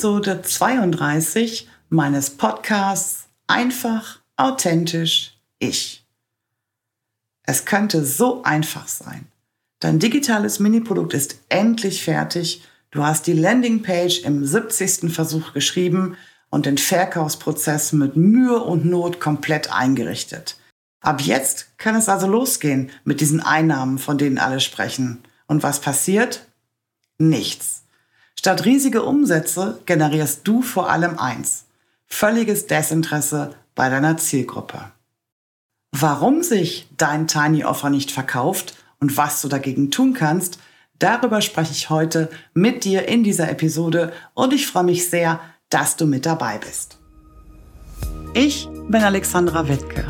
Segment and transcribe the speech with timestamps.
[0.00, 6.06] Episode 32 meines Podcasts Einfach, authentisch, ich.
[7.42, 9.26] Es könnte so einfach sein.
[9.78, 12.64] Dein digitales Mini-Produkt ist endlich fertig.
[12.90, 15.12] Du hast die Landingpage im 70.
[15.12, 16.16] Versuch geschrieben
[16.48, 20.56] und den Verkaufsprozess mit Mühe und Not komplett eingerichtet.
[21.02, 25.22] Ab jetzt kann es also losgehen mit diesen Einnahmen, von denen alle sprechen.
[25.46, 26.46] Und was passiert?
[27.18, 27.79] Nichts.
[28.40, 31.66] Statt riesige Umsätze generierst du vor allem eins.
[32.06, 34.80] Völliges Desinteresse bei deiner Zielgruppe.
[35.92, 40.58] Warum sich dein Tiny Offer nicht verkauft und was du dagegen tun kannst,
[40.98, 45.38] darüber spreche ich heute mit dir in dieser Episode und ich freue mich sehr,
[45.68, 46.96] dass du mit dabei bist.
[48.32, 50.06] Ich bin Alexandra Wittke.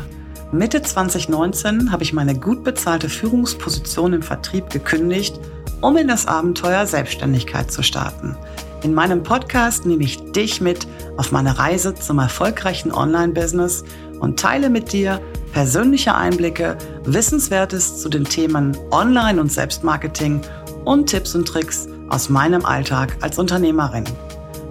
[0.53, 5.37] Mitte 2019 habe ich meine gut bezahlte Führungsposition im Vertrieb gekündigt,
[5.81, 8.37] um in das Abenteuer Selbstständigkeit zu starten.
[8.83, 13.83] In meinem Podcast nehme ich dich mit auf meine Reise zum erfolgreichen Online-Business
[14.19, 15.21] und teile mit dir
[15.53, 20.41] persönliche Einblicke, Wissenswertes zu den Themen Online- und Selbstmarketing
[20.85, 24.05] und Tipps und Tricks aus meinem Alltag als Unternehmerin.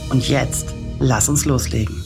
[0.10, 2.04] Und jetzt, lass uns loslegen.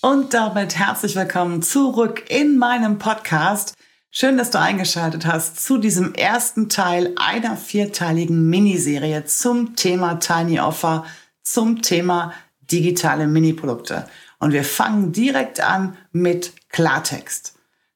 [0.00, 3.74] Und damit herzlich willkommen zurück in meinem Podcast.
[4.10, 10.60] Schön, dass du eingeschaltet hast zu diesem ersten Teil einer vierteiligen Miniserie zum Thema Tiny
[10.60, 11.04] Offer,
[11.42, 12.32] zum Thema
[12.70, 14.06] digitale Miniprodukte.
[14.44, 17.54] Und wir fangen direkt an mit Klartext.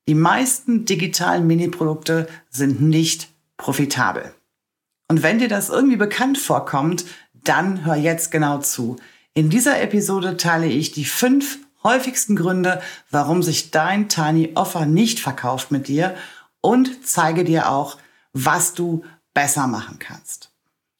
[0.08, 3.28] Die meisten digitalen Miniprodukte sind nicht
[3.58, 4.32] profitabel.
[5.08, 7.04] Und wenn dir das irgendwie bekannt vorkommt,
[7.34, 8.96] dann hör jetzt genau zu.
[9.34, 15.20] In dieser Episode teile ich die fünf häufigsten Gründe, warum sich dein Tiny Offer nicht
[15.20, 16.16] verkauft mit dir
[16.62, 17.98] und zeige dir auch,
[18.32, 19.04] was du
[19.34, 20.50] besser machen kannst.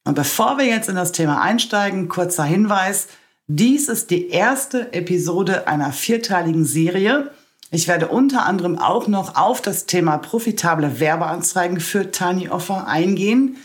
[0.04, 3.08] Und bevor wir jetzt in das Thema einsteigen, kurzer Hinweis.
[3.50, 7.30] Dies ist die erste Episode einer vierteiligen Serie.
[7.70, 13.56] Ich werde unter anderem auch noch auf das Thema profitable Werbeanzeigen für Tiny Offer eingehen.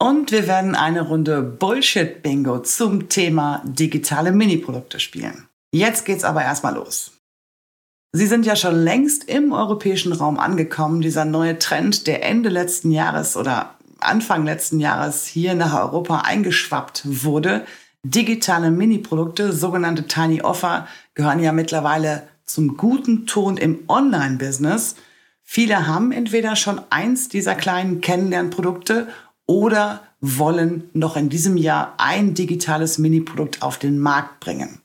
[0.00, 5.46] Und wir werden eine Runde Bullshit-Bingo zum Thema digitale Miniprodukte spielen.
[5.72, 7.12] Jetzt geht's aber erstmal los.
[8.12, 12.90] Sie sind ja schon längst im europäischen Raum angekommen, dieser neue Trend, der Ende letzten
[12.90, 17.64] Jahres oder Anfang letzten Jahres hier nach Europa eingeschwappt wurde.
[18.02, 24.96] Digitale Mini-Produkte, sogenannte Tiny Offer, gehören ja mittlerweile zum guten Ton im Online-Business.
[25.42, 29.08] Viele haben entweder schon eins dieser kleinen Kennenlernprodukte
[29.46, 34.80] oder wollen noch in diesem Jahr ein digitales Mini-Produkt auf den Markt bringen.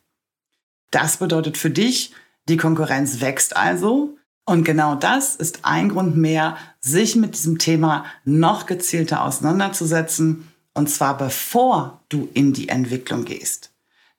[0.91, 2.13] Das bedeutet für dich,
[2.49, 4.17] die Konkurrenz wächst also.
[4.45, 10.47] Und genau das ist ein Grund mehr, sich mit diesem Thema noch gezielter auseinanderzusetzen.
[10.75, 13.71] Und zwar bevor du in die Entwicklung gehst.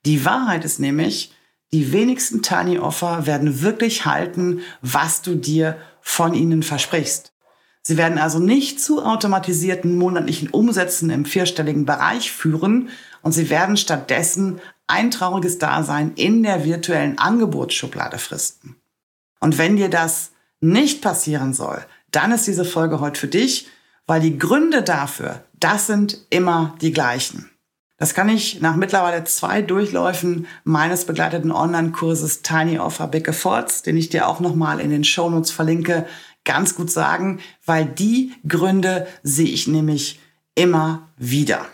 [0.05, 1.33] Die Wahrheit ist nämlich,
[1.73, 7.33] die wenigsten Tiny Offer werden wirklich halten, was du dir von ihnen versprichst.
[7.83, 12.89] Sie werden also nicht zu automatisierten monatlichen Umsätzen im vierstelligen Bereich führen
[13.23, 18.77] und sie werden stattdessen ein trauriges Dasein in der virtuellen Angebotsschublade fristen.
[19.41, 20.31] Und wenn dir das
[20.61, 23.69] nicht passieren soll, dann ist diese Folge heute für dich,
[24.07, 27.51] weil die Gründe dafür, das sind immer die gleichen.
[27.99, 33.97] Das kann ich nach mittlerweile zwei Durchläufen meines begleiteten Online-Kurses Tiny Offer Big Efforts, den
[33.97, 36.07] ich dir auch nochmal in den Shownotes verlinke,
[36.45, 40.21] ganz gut sagen, weil die Gründe sehe ich nämlich
[40.55, 41.67] immer wieder.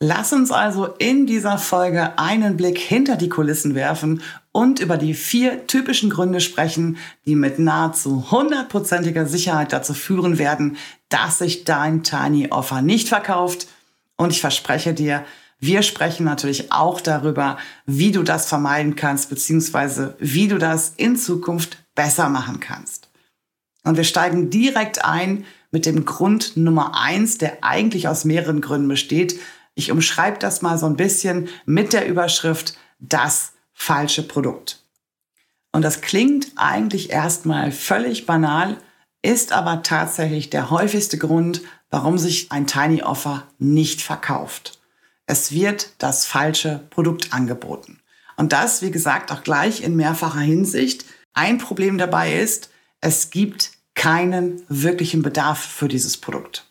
[0.00, 4.22] Lass uns also in dieser Folge einen Blick hinter die Kulissen werfen
[4.52, 10.76] und über die vier typischen Gründe sprechen, die mit nahezu hundertprozentiger Sicherheit dazu führen werden,
[11.08, 13.66] dass sich dein Tiny Offer nicht verkauft.
[14.16, 15.24] Und ich verspreche dir,
[15.58, 21.16] wir sprechen natürlich auch darüber, wie du das vermeiden kannst, beziehungsweise wie du das in
[21.16, 23.08] Zukunft besser machen kannst.
[23.82, 28.86] Und wir steigen direkt ein mit dem Grund Nummer eins, der eigentlich aus mehreren Gründen
[28.86, 29.40] besteht,
[29.78, 34.82] ich umschreibe das mal so ein bisschen mit der Überschrift das falsche Produkt.
[35.70, 38.78] Und das klingt eigentlich erstmal völlig banal,
[39.22, 44.80] ist aber tatsächlich der häufigste Grund, warum sich ein Tiny Offer nicht verkauft.
[45.26, 48.00] Es wird das falsche Produkt angeboten.
[48.36, 51.04] Und das, wie gesagt, auch gleich in mehrfacher Hinsicht.
[51.34, 52.70] Ein Problem dabei ist,
[53.00, 56.67] es gibt keinen wirklichen Bedarf für dieses Produkt.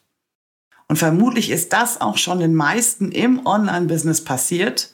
[0.88, 4.94] Und vermutlich ist das auch schon den meisten im Online-Business passiert.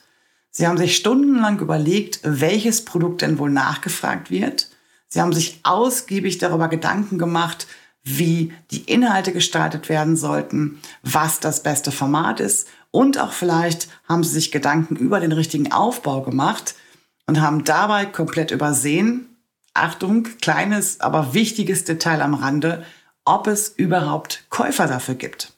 [0.50, 4.70] Sie haben sich stundenlang überlegt, welches Produkt denn wohl nachgefragt wird.
[5.08, 7.66] Sie haben sich ausgiebig darüber Gedanken gemacht,
[8.02, 14.22] wie die Inhalte gestaltet werden sollten, was das beste Format ist und auch vielleicht haben
[14.22, 16.76] sie sich Gedanken über den richtigen Aufbau gemacht
[17.26, 19.36] und haben dabei komplett übersehen,
[19.74, 22.84] Achtung, kleines, aber wichtiges Detail am Rande,
[23.24, 25.53] ob es überhaupt Käufer dafür gibt.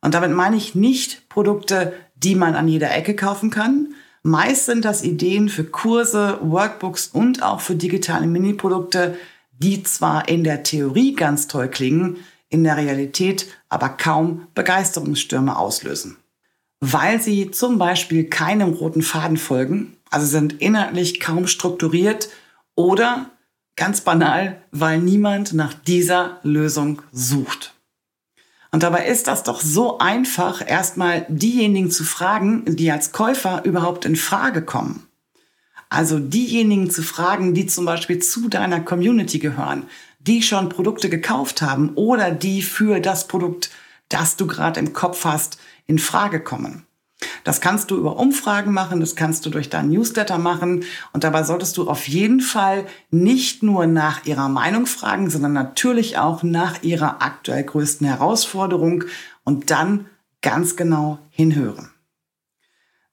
[0.00, 3.94] Und damit meine ich nicht Produkte, die man an jeder Ecke kaufen kann.
[4.22, 9.16] Meist sind das Ideen für Kurse, Workbooks und auch für digitale Mini-Produkte,
[9.52, 12.18] die zwar in der Theorie ganz toll klingen,
[12.48, 16.16] in der Realität aber kaum Begeisterungsstürme auslösen.
[16.80, 22.28] Weil sie zum Beispiel keinem roten Faden folgen, also sind inhaltlich kaum strukturiert
[22.74, 23.30] oder
[23.76, 27.74] ganz banal, weil niemand nach dieser Lösung sucht.
[28.70, 34.04] Und dabei ist das doch so einfach, erstmal diejenigen zu fragen, die als Käufer überhaupt
[34.04, 35.06] in Frage kommen.
[35.88, 39.84] Also diejenigen zu fragen, die zum Beispiel zu deiner Community gehören,
[40.20, 43.70] die schon Produkte gekauft haben oder die für das Produkt,
[44.10, 46.84] das du gerade im Kopf hast, in Frage kommen.
[47.44, 51.42] Das kannst du über Umfragen machen, das kannst du durch deinen Newsletter machen und dabei
[51.42, 56.82] solltest du auf jeden Fall nicht nur nach ihrer Meinung fragen, sondern natürlich auch nach
[56.82, 59.04] ihrer aktuell größten Herausforderung
[59.44, 60.06] und dann
[60.42, 61.90] ganz genau hinhören.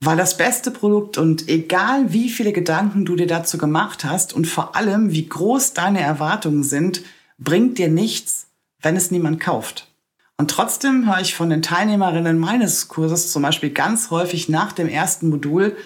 [0.02, 4.46] Weil das beste Produkt und egal wie viele Gedanken du dir dazu gemacht hast und
[4.46, 7.02] vor allem wie groß deine Erwartungen sind,
[7.40, 8.48] bringt dir nichts,
[8.82, 9.95] wenn es niemand kauft.
[10.38, 14.90] Und trotzdem höre ich von den Teilnehmerinnen meines Kurses zum Beispiel ganz häufig nach dem
[14.90, 15.78] ersten Modul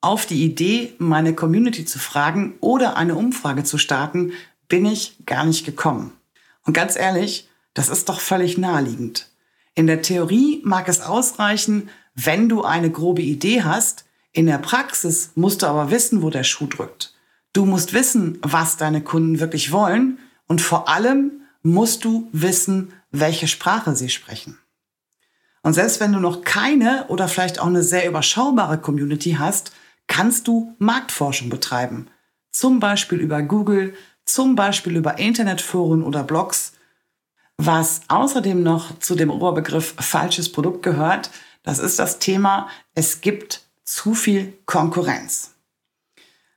[0.00, 4.32] auf die Idee, meine Community zu fragen oder eine Umfrage zu starten,
[4.68, 6.12] bin ich gar nicht gekommen.
[6.64, 9.28] Und ganz ehrlich, das ist doch völlig naheliegend.
[9.74, 14.04] In der Theorie mag es ausreichen, wenn du eine grobe Idee hast.
[14.32, 17.14] In der Praxis musst du aber wissen, wo der Schuh drückt.
[17.52, 21.32] Du musst wissen, was deine Kunden wirklich wollen und vor allem
[21.62, 24.58] musst du wissen, welche Sprache sie sprechen.
[25.62, 29.72] Und selbst wenn du noch keine oder vielleicht auch eine sehr überschaubare Community hast,
[30.06, 32.08] kannst du Marktforschung betreiben.
[32.52, 33.94] Zum Beispiel über Google,
[34.24, 36.72] zum Beispiel über Internetforen oder Blogs.
[37.58, 41.30] Was außerdem noch zu dem Oberbegriff falsches Produkt gehört,
[41.62, 45.54] das ist das Thema, es gibt zu viel Konkurrenz.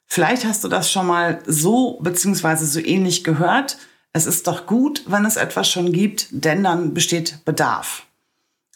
[0.05, 3.77] Vielleicht hast du das schon mal so beziehungsweise so ähnlich gehört
[4.13, 8.06] es ist doch gut, wenn es etwas schon gibt, denn dann besteht Bedarf.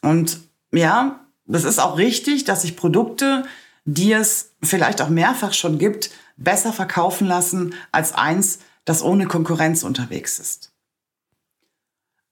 [0.02, 0.40] Und
[0.72, 3.44] ja, es ist auch richtig, dass sich Produkte,
[3.86, 9.84] die es vielleicht auch mehrfach schon gibt, besser verkaufen lassen als eins, das ohne Konkurrenz
[9.84, 10.72] unterwegs ist.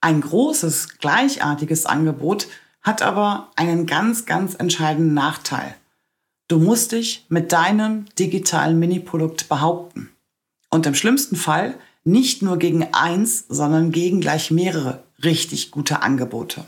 [0.02, 2.48] Ein großes, gleichartiges Angebot
[2.82, 5.76] hat aber einen ganz, ganz entscheidenden Nachteil.
[6.48, 10.10] Du musst dich mit deinem digitalen Mini-Produkt behaupten.
[10.70, 16.66] Und im schlimmsten Fall nicht nur gegen eins, sondern gegen gleich mehrere richtig gute Angebote.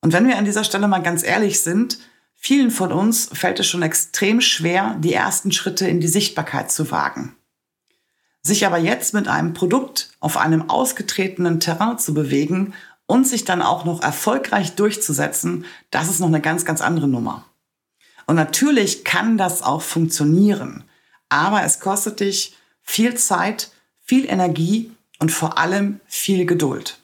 [0.00, 1.98] Und wenn wir an dieser Stelle mal ganz ehrlich sind,
[2.34, 6.90] vielen von uns fällt es schon extrem schwer, die ersten Schritte in die Sichtbarkeit zu
[6.90, 7.36] wagen.
[8.42, 12.72] Sich aber jetzt mit einem Produkt auf einem ausgetretenen Terrain zu bewegen
[13.06, 17.44] und sich dann auch noch erfolgreich durchzusetzen, das ist noch eine ganz, ganz andere Nummer.
[18.26, 20.84] Und natürlich kann das auch funktionieren,
[21.28, 23.72] aber es kostet dich viel Zeit,
[24.10, 24.90] viel Energie
[25.20, 26.98] und vor allem viel Geduld.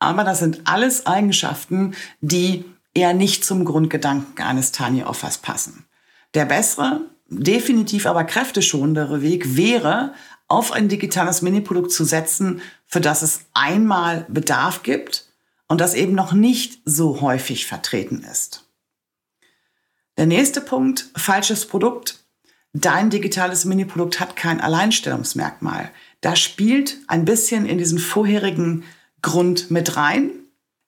[0.00, 5.86] Aber das sind alles Eigenschaften, die eher nicht zum Grundgedanken eines Tiny Offers passen.
[6.34, 10.14] Der bessere, definitiv aber kräfteschonendere Weg wäre,
[10.48, 15.28] auf ein digitales Miniprodukt zu setzen, für das es einmal Bedarf gibt
[15.68, 18.68] und das eben noch nicht so häufig vertreten ist.
[20.16, 22.23] Der nächste Punkt, falsches Produkt,
[22.74, 25.90] dein digitales Mini-Produkt hat kein Alleinstellungsmerkmal.
[26.20, 28.84] Da spielt ein bisschen in diesen vorherigen
[29.22, 30.30] Grund mit rein,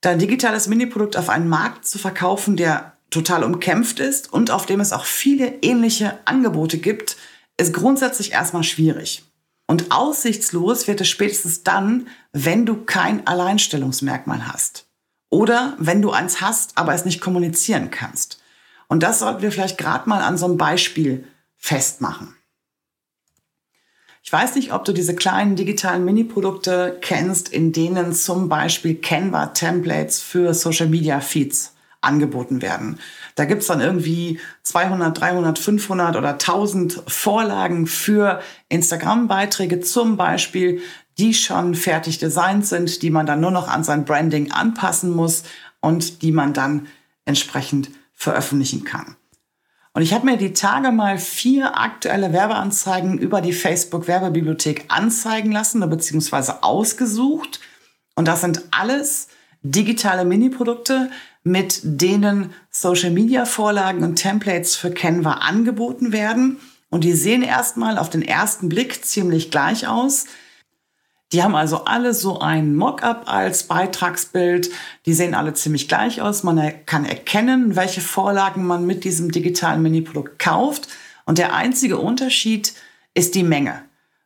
[0.02, 4.80] dein digitales Mini-Produkt auf einen Markt zu verkaufen, der total umkämpft ist und auf dem
[4.80, 7.16] es auch viele ähnliche Angebote gibt,
[7.56, 9.24] ist grundsätzlich erstmal schwierig.
[9.68, 14.86] Und aussichtslos wird es spätestens dann, wenn du kein Alleinstellungsmerkmal hast.
[15.30, 18.40] Oder wenn du eins hast, aber es nicht kommunizieren kannst.
[18.88, 21.26] Und das sollten wir vielleicht gerade mal an so einem Beispiel
[21.56, 22.36] festmachen.
[24.22, 30.20] Ich weiß nicht, ob du diese kleinen digitalen Mini-Produkte kennst, in denen zum Beispiel Canva-Templates
[30.20, 32.98] für Social-Media-Feeds angeboten werden.
[33.36, 40.80] Da gibt's dann irgendwie 200, 300, 500 oder 1000 Vorlagen für Instagram-Beiträge zum Beispiel,
[41.18, 45.44] die schon fertig designt sind, die man dann nur noch an sein Branding anpassen muss
[45.80, 46.88] und die man dann
[47.24, 49.16] entsprechend veröffentlichen kann.
[49.96, 55.50] Und ich habe mir die Tage mal vier aktuelle Werbeanzeigen über die Facebook Werbebibliothek anzeigen
[55.50, 56.52] lassen bzw.
[56.60, 57.60] ausgesucht.
[58.14, 59.28] Und das sind alles
[59.62, 61.08] digitale Mini-Produkte,
[61.44, 66.58] mit denen Social Media Vorlagen und Templates für Canva angeboten werden.
[66.90, 70.26] Und die sehen erstmal auf den ersten Blick ziemlich gleich aus.
[71.32, 74.70] Die haben also alle so ein Mockup als Beitragsbild.
[75.06, 76.44] Die sehen alle ziemlich gleich aus.
[76.44, 80.88] Man kann erkennen, welche Vorlagen man mit diesem digitalen Mini-Produkt kauft.
[81.24, 82.74] Und der einzige Unterschied
[83.14, 83.82] ist die Menge.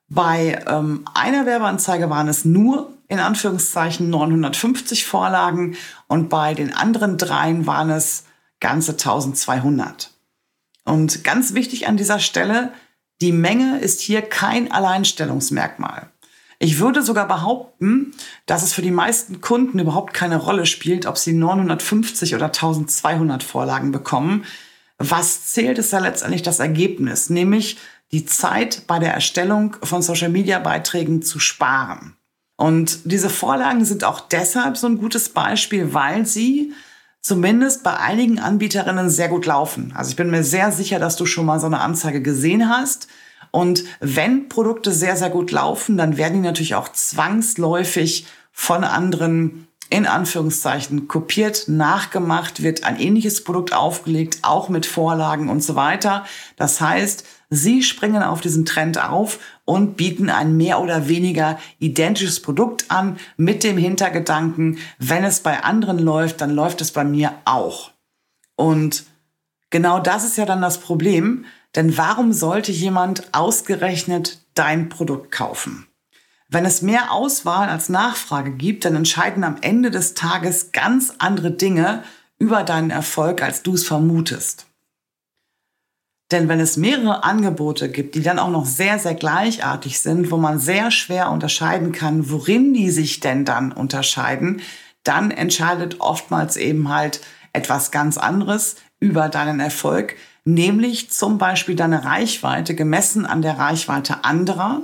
[0.09, 5.77] Bei ähm, einer Werbeanzeige waren es nur in Anführungszeichen 950 Vorlagen
[6.07, 8.25] und bei den anderen dreien waren es
[8.61, 10.11] ganze 1200.
[10.85, 12.73] Und ganz wichtig an dieser Stelle,
[13.21, 16.09] die Menge ist hier kein Alleinstellungsmerkmal.
[16.63, 18.13] Ich würde sogar behaupten,
[18.45, 23.43] dass es für die meisten Kunden überhaupt keine Rolle spielt, ob sie 950 oder 1200
[23.43, 24.45] Vorlagen bekommen.
[24.99, 27.79] Was zählt, ist ja letztendlich das Ergebnis, nämlich
[28.13, 32.15] die Zeit bei der Erstellung von Social-Media-Beiträgen zu sparen.
[32.57, 36.75] Und diese Vorlagen sind auch deshalb so ein gutes Beispiel, weil sie
[37.23, 39.95] zumindest bei einigen Anbieterinnen sehr gut laufen.
[39.97, 43.09] Also ich bin mir sehr sicher, dass du schon mal so eine Anzeige gesehen hast
[43.51, 49.67] und wenn Produkte sehr, sehr gut laufen, dann werden die natürlich auch zwangsläufig von anderen
[49.91, 56.25] in Anführungszeichen kopiert, nachgemacht, wird ein ähnliches Produkt aufgelegt, auch mit Vorlagen und so weiter.
[56.57, 62.41] Das heißt, sie springen auf diesen Trend auf und bieten ein mehr oder weniger identisches
[62.41, 67.35] Produkt an mit dem Hintergedanken, wenn es bei anderen läuft, dann läuft es bei mir
[67.45, 67.91] auch.
[68.55, 69.05] Und
[69.71, 75.87] genau das ist ja dann das Problem, denn warum sollte jemand ausgerechnet dein Produkt kaufen?
[76.49, 81.53] Wenn es mehr Auswahl als Nachfrage gibt, dann entscheiden am Ende des Tages ganz andere
[81.53, 82.03] Dinge
[82.39, 84.67] über deinen Erfolg, als du es vermutest.
[86.33, 90.37] Denn wenn es mehrere Angebote gibt, die dann auch noch sehr, sehr gleichartig sind, wo
[90.37, 94.61] man sehr schwer unterscheiden kann, worin die sich denn dann unterscheiden,
[95.03, 97.21] dann entscheidet oftmals eben halt
[97.53, 100.17] etwas ganz anderes über deinen Erfolg,
[100.55, 104.83] nämlich zum Beispiel deine Reichweite gemessen an der Reichweite anderer.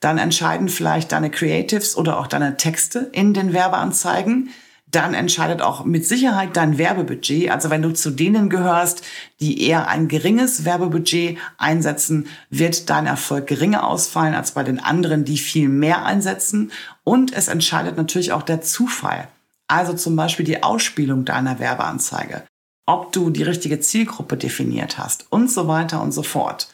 [0.00, 4.50] Dann entscheiden vielleicht deine Creatives oder auch deine Texte in den Werbeanzeigen.
[4.86, 7.50] Dann entscheidet auch mit Sicherheit dein Werbebudget.
[7.50, 9.02] Also wenn du zu denen gehörst,
[9.40, 15.24] die eher ein geringes Werbebudget einsetzen, wird dein Erfolg geringer ausfallen als bei den anderen,
[15.24, 16.72] die viel mehr einsetzen.
[17.04, 19.28] Und es entscheidet natürlich auch der Zufall.
[19.66, 22.42] Also zum Beispiel die Ausspielung deiner Werbeanzeige
[22.86, 26.68] ob du die richtige Zielgruppe definiert hast und so weiter und so fort.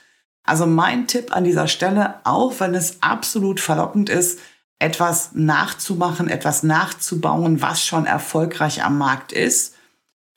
[0.45, 4.41] Also mein Tipp an dieser Stelle, auch wenn es absolut verlockend ist,
[4.79, 9.75] etwas nachzumachen, etwas nachzubauen, was schon erfolgreich am Markt ist,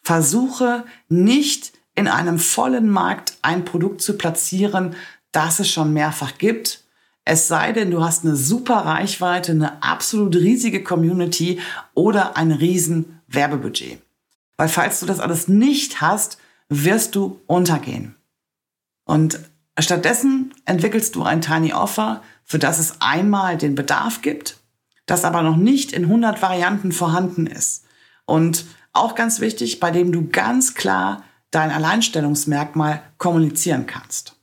[0.01, 4.95] versuche nicht in einem vollen Markt ein Produkt zu platzieren,
[5.31, 6.83] das es schon mehrfach gibt.
[7.23, 11.59] Es sei denn, du hast eine super Reichweite, eine absolut riesige Community
[11.93, 14.01] oder ein riesen Werbebudget.
[14.61, 16.37] Weil falls du das alles nicht hast,
[16.69, 18.15] wirst du untergehen.
[19.05, 19.39] Und
[19.79, 24.57] stattdessen entwickelst du ein Tiny Offer, für das es einmal den Bedarf gibt,
[25.07, 27.85] das aber noch nicht in 100 Varianten vorhanden ist.
[28.25, 34.35] Und auch ganz wichtig, bei dem du ganz klar dein Alleinstellungsmerkmal kommunizieren kannst.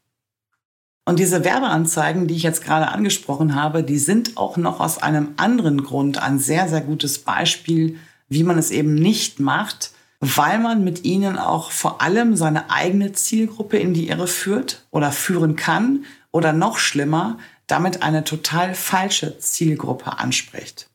[1.05, 5.35] Und diese Werbeanzeigen, die ich jetzt gerade angesprochen habe, die sind auch noch aus einem
[5.37, 10.83] anderen Grund ein sehr, sehr gutes Beispiel, wie man es eben nicht macht, weil man
[10.83, 16.05] mit ihnen auch vor allem seine eigene Zielgruppe in die Irre führt oder führen kann
[16.33, 20.89] oder noch schlimmer, damit eine total falsche Zielgruppe anspricht.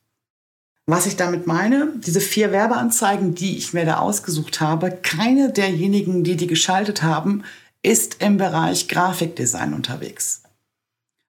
[0.86, 6.24] Was ich damit meine, diese vier Werbeanzeigen, die ich mir da ausgesucht habe, keine derjenigen,
[6.24, 7.44] die die geschaltet haben,
[7.82, 10.42] ist im Bereich Grafikdesign unterwegs.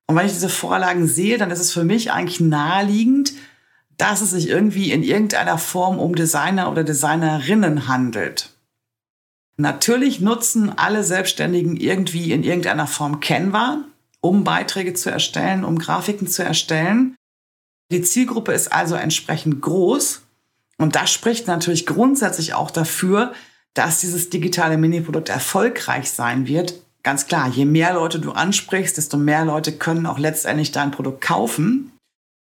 [0.08, 3.34] Und wenn ich diese Vorlagen sehe, dann ist es für mich eigentlich naheliegend,
[3.98, 8.52] dass es sich irgendwie in irgendeiner Form um Designer oder Designerinnen handelt.
[9.58, 13.86] Natürlich nutzen alle Selbstständigen irgendwie in irgendeiner Form Canva,
[14.20, 17.16] um Beiträge zu erstellen, um Grafiken zu erstellen.
[17.92, 20.24] Die Zielgruppe ist also entsprechend groß
[20.78, 23.34] und das spricht natürlich grundsätzlich auch dafür,
[23.74, 26.82] dass dieses digitale Mini-Produkt erfolgreich sein wird.
[27.04, 31.22] Ganz klar, je mehr Leute du ansprichst, desto mehr Leute können auch letztendlich dein Produkt
[31.22, 31.92] kaufen.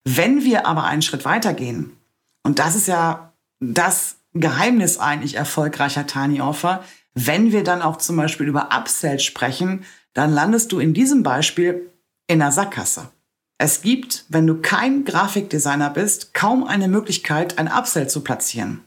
[0.06, 1.98] Wenn wir aber einen Schritt weitergehen,
[2.44, 6.84] und das ist ja das Geheimnis eigentlich erfolgreicher Tiny Offer,
[7.16, 9.84] wenn wir dann auch zum Beispiel über Upsells sprechen,
[10.14, 11.90] dann landest du in diesem Beispiel
[12.28, 13.10] in der Sackgasse.
[13.58, 18.82] Es gibt, wenn du kein Grafikdesigner bist, kaum eine Möglichkeit, ein Upsell zu platzieren.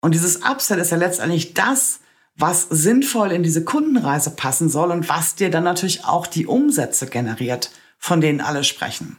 [0.00, 2.00] Und dieses Upsell ist ja letztendlich das,
[2.34, 7.06] was sinnvoll in diese Kundenreise passen soll und was dir dann natürlich auch die Umsätze
[7.06, 9.18] generiert, von denen alle sprechen.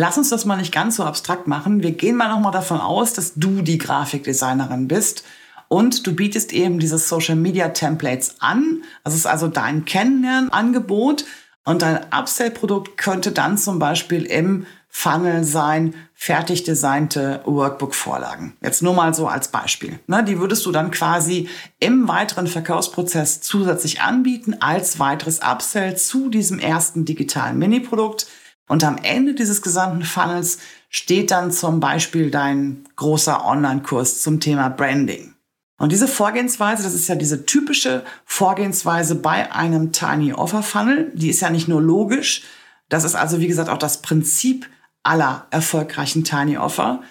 [0.00, 1.82] Lass uns das mal nicht ganz so abstrakt machen.
[1.82, 5.24] Wir gehen mal nochmal davon aus, dass du die Grafikdesignerin bist
[5.66, 8.84] und du bietest eben diese Social Media Templates an.
[9.02, 11.24] Das ist also dein Kennenlernangebot
[11.64, 18.56] und dein Upsell-Produkt könnte dann zum Beispiel im Funnel sein, fertig designte Workbook-Vorlagen.
[18.62, 19.98] Jetzt nur mal so als Beispiel.
[20.06, 21.48] Ne, die würdest du dann quasi
[21.80, 28.28] im weiteren Verkaufsprozess zusätzlich anbieten als weiteres Upsell zu diesem ersten digitalen Mini-Produkt.
[28.68, 30.58] Und am Ende dieses gesamten Funnels
[30.90, 35.34] steht dann zum Beispiel dein großer Online-Kurs zum Thema Branding.
[35.78, 41.30] Und diese Vorgehensweise, das ist ja diese typische Vorgehensweise bei einem Tiny Offer Funnel, die
[41.30, 42.42] ist ja nicht nur logisch,
[42.88, 44.68] das ist also wie gesagt auch das Prinzip
[45.02, 47.02] aller erfolgreichen Tiny Offer.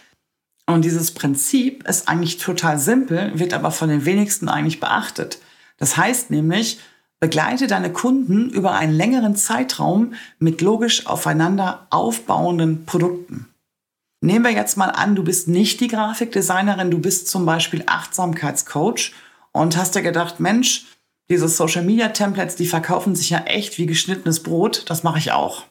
[0.66, 5.40] Und dieses Prinzip ist eigentlich total simpel, wird aber von den wenigsten eigentlich beachtet.
[5.78, 6.80] Das heißt nämlich,
[7.20, 13.48] begleite deine Kunden über einen längeren Zeitraum mit logisch aufeinander aufbauenden Produkten.
[14.22, 19.14] Nehmen wir jetzt mal an, du bist nicht die Grafikdesignerin, du bist zum Beispiel Achtsamkeitscoach
[19.52, 20.86] und hast dir gedacht, Mensch,
[21.30, 25.32] diese Social Media Templates, die verkaufen sich ja echt wie geschnittenes Brot, das mache ich
[25.32, 25.66] auch.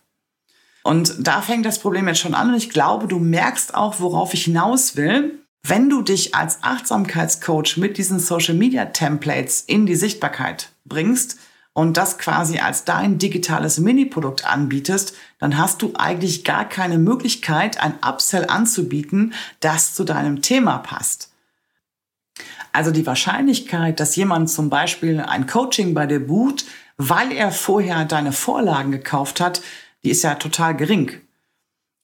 [0.85, 4.35] Und da fängt das Problem jetzt schon an und ich glaube, du merkst auch, worauf
[4.35, 5.41] ich hinaus will.
[5.69, 11.39] Wenn du dich als Achtsamkeitscoach mit diesen Social Media Templates in die Sichtbarkeit bringst,
[11.77, 17.79] und das quasi als dein digitales Mini-Produkt anbietest, dann hast du eigentlich gar keine Möglichkeit,
[17.83, 21.35] ein Upsell anzubieten, das zu deinem Thema passt.
[22.73, 26.65] Also die Wahrscheinlichkeit, dass jemand zum Beispiel ein Coaching bei dir bucht,
[26.97, 29.61] weil er vorher deine Vorlagen gekauft hat,
[30.03, 31.21] die ist ja total gering.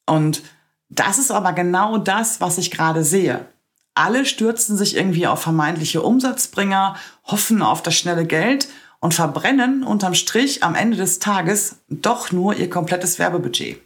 [0.05, 0.43] Und
[0.91, 3.47] das ist aber genau das, was ich gerade sehe.
[3.95, 8.69] Alle stürzen sich irgendwie auf vermeintliche Umsatzbringer, hoffen auf das schnelle Geld
[9.01, 13.81] und verbrennen unterm Strich am Ende des Tages doch nur ihr komplettes Werbebudget.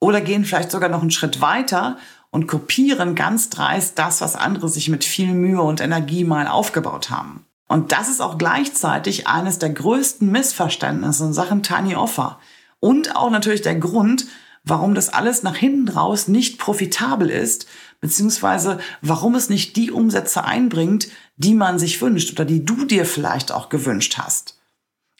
[0.00, 1.98] Oder gehen vielleicht sogar noch einen Schritt weiter
[2.30, 7.10] und kopieren ganz dreist das, was andere sich mit viel Mühe und Energie mal aufgebaut
[7.10, 7.44] haben.
[7.68, 12.40] Und das ist auch gleichzeitig eines der größten Missverständnisse in Sachen Tiny Offer.
[12.80, 14.26] Und auch natürlich der Grund,
[14.64, 17.66] warum das alles nach hinten raus nicht profitabel ist,
[18.00, 23.04] beziehungsweise warum es nicht die Umsätze einbringt, die man sich wünscht oder die du dir
[23.04, 24.58] vielleicht auch gewünscht hast.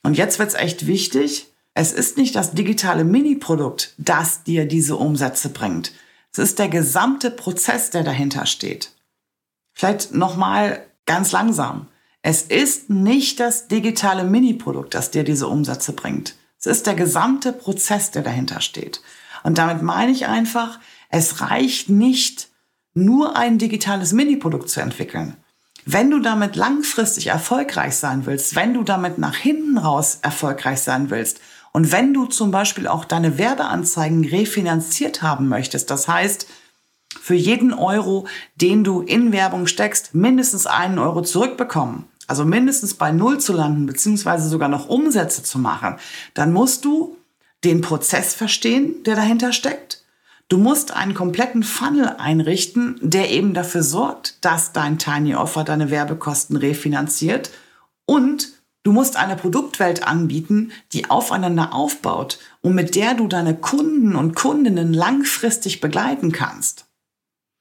[0.02, 1.48] Und jetzt wird's echt wichtig.
[1.74, 5.92] Es ist nicht das digitale Mini-Produkt, das dir diese Umsätze bringt.
[6.32, 8.92] Es ist der gesamte Prozess, der dahinter steht.
[9.72, 11.88] Vielleicht nochmal ganz langsam.
[12.22, 16.36] Es ist nicht das digitale Mini-Produkt, das dir diese Umsätze bringt.
[16.58, 19.00] Es ist der gesamte Prozess, der dahinter steht.
[19.42, 22.49] Und damit meine ich einfach, es reicht nicht,
[22.94, 25.36] nur ein digitales Mini-Produkt zu entwickeln.
[25.86, 31.10] Wenn du damit langfristig erfolgreich sein willst, wenn du damit nach hinten raus erfolgreich sein
[31.10, 31.40] willst
[31.72, 36.46] und wenn du zum Beispiel auch deine Werbeanzeigen refinanziert haben möchtest, das heißt,
[37.20, 43.10] für jeden Euro, den du in Werbung steckst, mindestens einen Euro zurückbekommen, also mindestens bei
[43.10, 45.96] Null zu landen, beziehungsweise sogar noch Umsätze zu machen,
[46.34, 47.16] dann musst du
[47.64, 49.99] den Prozess verstehen, der dahinter steckt.
[50.50, 55.90] Du musst einen kompletten Funnel einrichten, der eben dafür sorgt, dass dein Tiny Offer deine
[55.90, 57.52] Werbekosten refinanziert.
[58.04, 58.48] Und
[58.82, 64.34] du musst eine Produktwelt anbieten, die aufeinander aufbaut und mit der du deine Kunden und
[64.34, 66.86] Kundinnen langfristig begleiten kannst.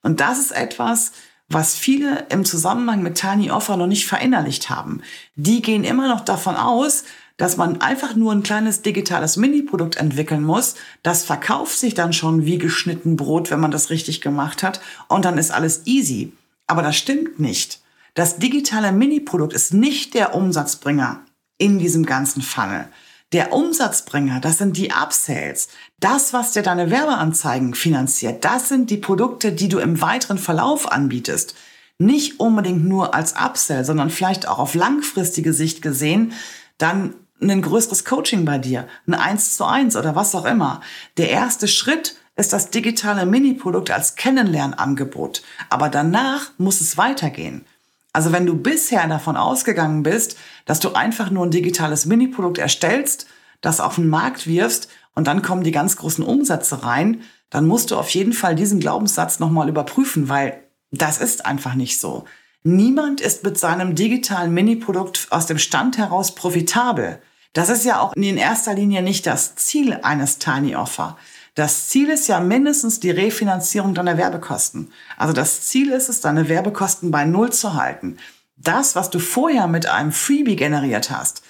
[0.02, 1.12] Und das ist etwas,
[1.48, 5.04] was viele im Zusammenhang mit Tiny Offer noch nicht verinnerlicht haben.
[5.36, 7.04] Die gehen immer noch davon aus,
[7.40, 10.76] dass man einfach nur ein kleines digitales Mini-Produkt entwickeln muss.
[11.04, 14.82] Das verkauft sich dann schon wie geschnitten Brot, wenn man das richtig gemacht hat.
[15.08, 16.34] Und dann ist alles easy.
[16.68, 17.80] Aber das stimmt nicht.
[18.14, 21.22] Das digitale Mini-Produkt ist nicht der Umsatzbringer
[21.58, 22.90] in diesem ganzen Funnel.
[23.32, 25.70] Der Umsatzbringer, das sind die Upsales.
[26.02, 30.92] Das, was dir deine Werbeanzeigen finanziert, das sind die Produkte, die du im weiteren Verlauf
[30.92, 31.56] anbietest.
[32.00, 36.34] Nicht unbedingt nur als Upsell, sondern vielleicht auch auf langfristige Sicht gesehen,
[36.78, 40.82] dann ein größeres Coaching bei dir, ein Eins zu eins oder was auch immer.
[41.18, 45.44] Der erste Schritt ist das digitale Mini-Produkt als Kennenlernangebot.
[45.70, 47.66] Aber danach muss es weitergehen.
[48.14, 53.28] Also wenn du bisher davon ausgegangen bist, dass du einfach nur ein digitales Mini-Produkt erstellst,
[53.62, 57.92] das auf den Markt wirfst und dann kommen die ganz großen Umsätze rein, dann musst
[57.92, 62.26] du auf jeden Fall diesen Glaubenssatz nochmal überprüfen, weil das ist einfach nicht so.
[62.64, 67.22] Niemand ist mit seinem digitalen Mini-Produkt aus dem Stand heraus profitabel.
[67.54, 71.18] Das ist ja auch in erster Linie nicht das Ziel eines Tiny Offer.
[71.56, 74.92] Das Ziel ist ja mindestens die Refinanzierung deiner Werbekosten.
[75.18, 78.18] Also das Ziel ist es, deine Werbekosten bei Null zu halten.
[78.56, 81.44] Das, was du vorher mit einem Freebie generiert hast.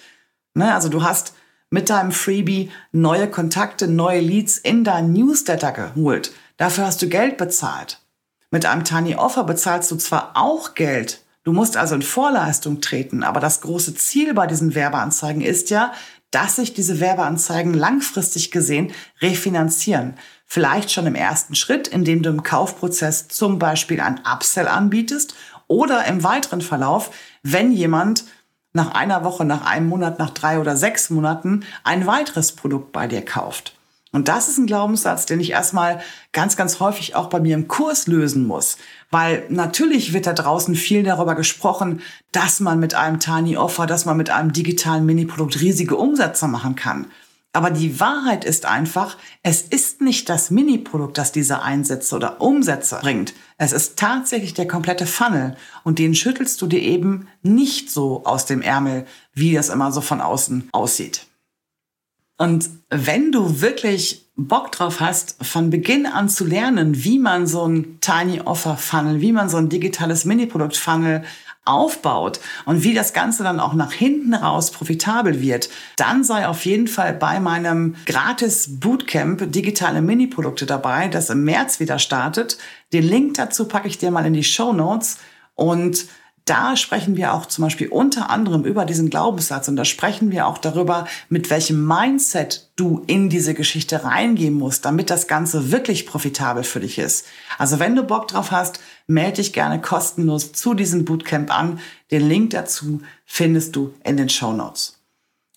[0.53, 1.33] Ne, also du hast
[1.69, 6.31] mit deinem Freebie neue Kontakte, neue Leads in dein Newsletter geholt.
[6.57, 8.01] Dafür hast du Geld bezahlt.
[8.51, 13.23] Mit einem Tiny Offer bezahlst du zwar auch Geld, du musst also in Vorleistung treten,
[13.23, 15.93] aber das große Ziel bei diesen Werbeanzeigen ist ja,
[16.31, 20.15] dass sich diese Werbeanzeigen langfristig gesehen refinanzieren.
[20.45, 25.35] Vielleicht schon im ersten Schritt, indem du im Kaufprozess zum Beispiel ein Upsell anbietest
[25.67, 27.11] oder im weiteren Verlauf,
[27.43, 28.25] wenn jemand
[28.73, 33.07] nach einer Woche, nach einem Monat, nach drei oder sechs Monaten ein weiteres Produkt bei
[33.07, 33.78] dir kauft.
[34.11, 37.67] Und das ist ein Glaubenssatz, den ich erstmal ganz, ganz häufig auch bei mir im
[37.67, 38.77] Kurs lösen muss.
[39.11, 44.05] Weil natürlich wird da draußen viel darüber gesprochen, dass man mit einem Tiny Offer, dass
[44.05, 47.07] man mit einem digitalen Mini-Produkt riesige Umsätze machen kann.
[47.51, 52.99] Aber die Wahrheit ist einfach, es ist nicht das Mini-Produkt, das diese Einsätze oder Umsätze
[53.01, 53.33] bringt.
[53.57, 58.45] Es ist tatsächlich der komplette Funnel und den schüttelst du dir eben nicht so aus
[58.45, 61.25] dem Ärmel, wie das immer so von außen aussieht.
[62.39, 67.67] Und wenn du wirklich Bock drauf hast, von Beginn an zu lernen, wie man so
[67.67, 71.25] ein Tiny Offer Funnel, wie man so ein digitales Mini-Produkt Funnel
[71.65, 76.63] aufbaut und wie das Ganze dann auch nach hinten raus profitabel wird, dann sei auf
[76.63, 82.57] jeden Fall bei meinem gratis Bootcamp digitale Mini-Produkte dabei, das im März wieder startet.
[82.93, 85.17] Den Link dazu packe ich dir mal in die Show Notes
[85.55, 86.05] und
[86.49, 90.47] da sprechen wir auch zum Beispiel unter anderem über diesen Glaubenssatz und da sprechen wir
[90.47, 96.07] auch darüber, mit welchem Mindset du in diese Geschichte reingehen musst, damit das Ganze wirklich
[96.07, 97.27] profitabel für dich ist.
[97.59, 101.79] Also wenn du Bock drauf hast, melde dich gerne kostenlos zu diesem Bootcamp an.
[102.09, 104.97] Den Link dazu findest du in den Show Notes.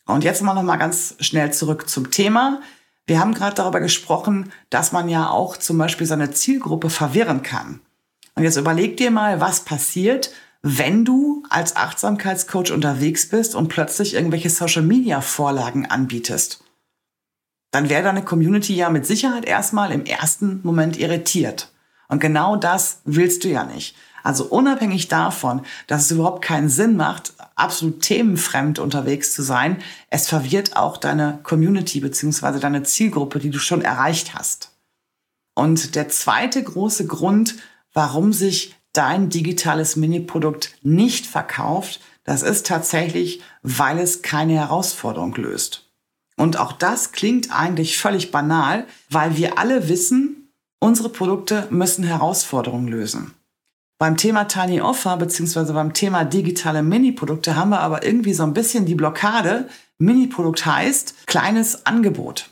[0.07, 2.61] Und jetzt mal noch mal ganz schnell zurück zum Thema.
[3.07, 7.81] Wir haben gerade darüber gesprochen, dass man ja auch zum Beispiel seine Zielgruppe verwirren kann.
[8.35, 14.15] Und jetzt überleg dir mal, was passiert, wenn du als Achtsamkeitscoach unterwegs bist und plötzlich
[14.15, 16.63] irgendwelche Social-Media-Vorlagen anbietest.
[17.73, 21.73] Dann wäre deine Community ja mit Sicherheit erstmal im ersten Moment irritiert.
[22.09, 23.97] Und genau das willst du ja nicht.
[24.23, 29.79] Also unabhängig davon, dass es überhaupt keinen Sinn macht, absolut themenfremd unterwegs zu sein,
[30.11, 34.71] es verwirrt auch deine Community beziehungsweise deine Zielgruppe, die du schon erreicht hast.
[35.55, 37.57] Und der zweite große Grund,
[37.93, 45.91] warum sich dein digitales Mini-Produkt nicht verkauft, das ist tatsächlich, weil es keine Herausforderung löst.
[46.37, 52.89] Und auch das klingt eigentlich völlig banal, weil wir alle wissen, unsere Produkte müssen Herausforderungen
[52.89, 53.35] lösen.
[53.99, 58.55] Beim Thema Tiny Offer beziehungsweise beim Thema digitale Mini-Produkte haben wir aber irgendwie so ein
[58.55, 59.69] bisschen die Blockade.
[59.99, 62.51] Mini-Produkt heißt kleines Angebot.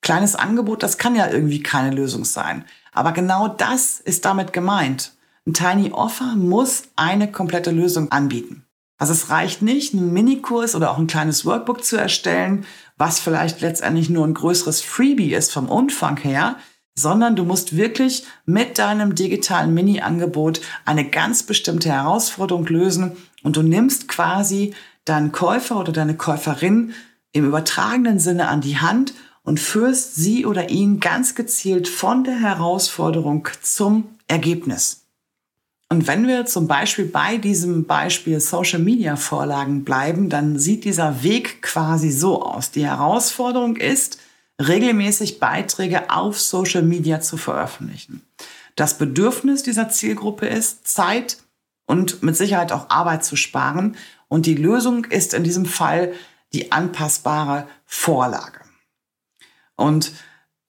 [0.00, 2.64] Kleines Angebot, das kann ja irgendwie keine Lösung sein.
[2.92, 5.12] Aber genau das ist damit gemeint.
[5.48, 8.66] Ein Tiny Offer muss eine komplette Lösung anbieten.
[8.98, 12.66] Also es reicht nicht, einen Minikurs oder auch ein kleines Workbook zu erstellen,
[12.98, 16.56] was vielleicht letztendlich nur ein größeres Freebie ist vom Umfang her,
[16.94, 23.62] sondern du musst wirklich mit deinem digitalen Mini-Angebot eine ganz bestimmte Herausforderung lösen und du
[23.62, 24.74] nimmst quasi
[25.06, 26.92] deinen Käufer oder deine Käuferin
[27.32, 32.38] im übertragenen Sinne an die Hand und führst sie oder ihn ganz gezielt von der
[32.38, 35.07] Herausforderung zum Ergebnis.
[35.90, 41.22] Und wenn wir zum Beispiel bei diesem Beispiel Social Media Vorlagen bleiben, dann sieht dieser
[41.22, 42.70] Weg quasi so aus.
[42.70, 44.18] Die Herausforderung ist,
[44.60, 48.22] regelmäßig Beiträge auf Social Media zu veröffentlichen.
[48.76, 51.38] Das Bedürfnis dieser Zielgruppe ist, Zeit
[51.86, 53.96] und mit Sicherheit auch Arbeit zu sparen.
[54.28, 56.12] Und die Lösung ist in diesem Fall
[56.52, 58.60] die anpassbare Vorlage.
[59.76, 60.12] Und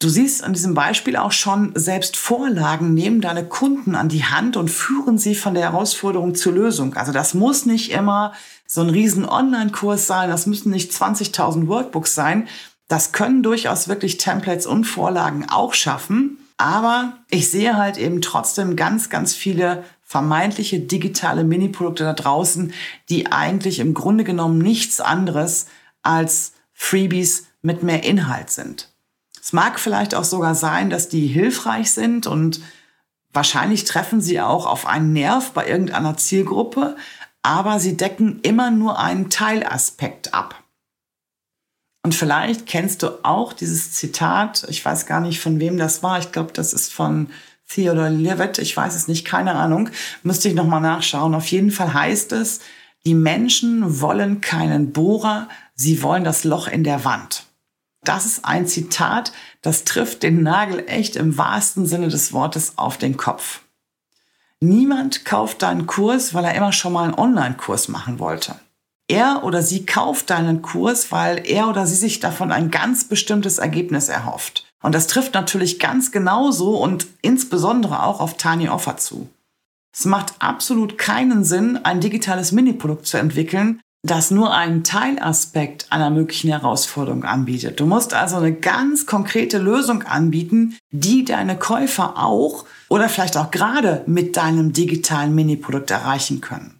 [0.01, 4.55] Du siehst an diesem Beispiel auch schon, selbst Vorlagen nehmen deine Kunden an die Hand
[4.55, 6.93] und führen sie von der Herausforderung zur Lösung.
[6.93, 8.31] Also das muss nicht immer
[8.65, 12.47] so ein riesen Online-Kurs sein, das müssen nicht 20.000 Workbooks sein.
[12.87, 16.37] Das können durchaus wirklich Templates und Vorlagen auch schaffen.
[16.55, 22.73] Aber ich sehe halt eben trotzdem ganz, ganz viele vermeintliche digitale Mini-Produkte da draußen,
[23.09, 25.67] die eigentlich im Grunde genommen nichts anderes
[26.03, 28.88] als Freebies mit mehr Inhalt sind.
[29.49, 32.61] Es mag vielleicht auch sogar sein, dass die hilfreich sind und
[33.33, 36.95] wahrscheinlich treffen sie auch auf einen Nerv bei irgendeiner Zielgruppe,
[37.41, 40.53] aber sie decken immer nur einen Teilaspekt ab.
[42.03, 46.19] Und vielleicht kennst du auch dieses Zitat, ich weiß gar nicht, von wem das war,
[46.19, 47.31] ich glaube, das ist von
[47.67, 49.89] Theodor Levitt, ich weiß es nicht, keine Ahnung,
[50.21, 51.33] müsste ich nochmal nachschauen.
[51.33, 52.59] Auf jeden Fall heißt es,
[53.03, 57.48] die Menschen wollen keinen Bohrer, sie wollen das Loch in der Wand.
[58.03, 62.97] Das ist ein Zitat, das trifft den Nagel echt im wahrsten Sinne des Wortes auf
[62.97, 63.61] den Kopf.
[64.61, 68.55] Niemand kauft deinen Kurs, weil er immer schon mal einen Online-Kurs machen wollte.
[69.07, 73.57] Er oder sie kauft deinen Kurs, weil er oder sie sich davon ein ganz bestimmtes
[73.57, 74.65] Ergebnis erhofft.
[74.81, 79.29] Und das trifft natürlich ganz genauso und insbesondere auch auf Tiny Offer zu.
[79.91, 86.09] Es macht absolut keinen Sinn, ein digitales Mini-Produkt zu entwickeln, das nur einen Teilaspekt einer
[86.09, 87.79] möglichen Herausforderung anbietet.
[87.79, 93.51] Du musst also eine ganz konkrete Lösung anbieten, die deine Käufer auch oder vielleicht auch
[93.51, 96.79] gerade mit deinem digitalen Mini-Produkt erreichen können.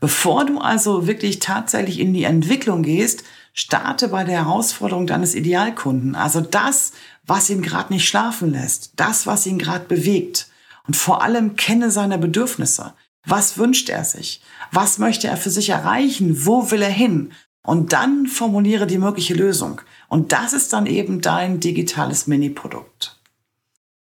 [0.00, 6.14] Bevor du also wirklich tatsächlich in die Entwicklung gehst, starte bei der Herausforderung deines Idealkunden.
[6.14, 6.92] Also das,
[7.26, 10.48] was ihn gerade nicht schlafen lässt, das, was ihn gerade bewegt.
[10.86, 12.94] Und vor allem kenne seine Bedürfnisse.
[13.26, 14.42] Was wünscht er sich?
[14.72, 16.46] Was möchte er für sich erreichen?
[16.46, 17.32] Wo will er hin?
[17.62, 19.82] Und dann formuliere die mögliche Lösung.
[20.08, 23.20] Und das ist dann eben dein digitales Mini-Produkt.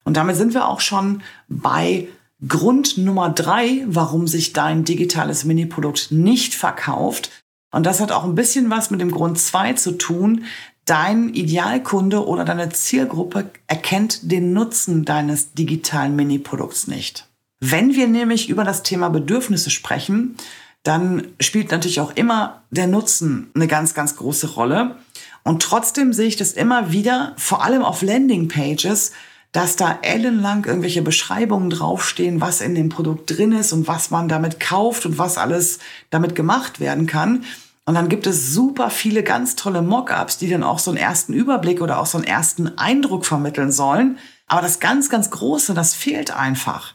[0.05, 2.09] Und damit sind wir auch schon bei
[2.47, 7.31] Grund Nummer drei, warum sich dein digitales Mini-Produkt nicht verkauft.
[7.71, 10.45] Und das hat auch ein bisschen was mit dem Grund zwei zu tun.
[10.85, 17.27] Dein Idealkunde oder deine Zielgruppe erkennt den Nutzen deines digitalen Mini-Produkts nicht.
[17.67, 20.37] Wenn wir nämlich über das Thema Bedürfnisse sprechen,
[20.83, 24.97] dann spielt natürlich auch immer der Nutzen eine ganz, ganz große Rolle.
[25.45, 29.13] Und trotzdem sehe ich das immer wieder, vor allem auf Landingpages,
[29.53, 34.29] dass da ellenlang irgendwelche Beschreibungen draufstehen, was in dem Produkt drin ist und was man
[34.29, 35.79] damit kauft und was alles
[36.11, 37.45] damit gemacht werden kann.
[37.87, 41.33] Und dann gibt es super viele ganz tolle Mockups, die dann auch so einen ersten
[41.33, 44.19] Überblick oder auch so einen ersten Eindruck vermitteln sollen.
[44.49, 46.93] Aber das ganz, ganz Große, das fehlt einfach.